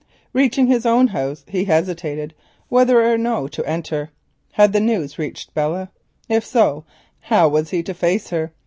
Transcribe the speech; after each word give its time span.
Reaching 0.33 0.65
his 0.65 0.83
own 0.83 1.09
house 1.09 1.45
he 1.47 1.65
hesitated 1.65 2.33
whether 2.69 3.03
or 3.03 3.19
not 3.19 3.51
to 3.51 3.65
enter. 3.69 4.09
Had 4.53 4.73
the 4.73 4.79
news 4.79 5.19
reached 5.19 5.53
Belle? 5.53 5.89
If 6.27 6.43
so, 6.43 6.85
how 7.19 7.49
was 7.49 7.69
he 7.69 7.83
to 7.83 7.93
face 7.93 8.31
her? 8.31 8.51